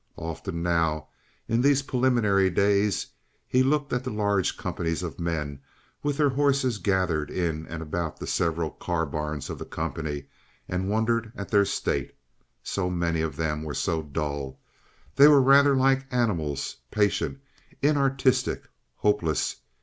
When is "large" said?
4.09-4.57